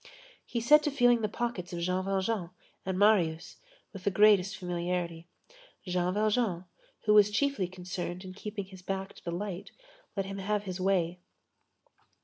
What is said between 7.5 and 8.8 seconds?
concerned in keeping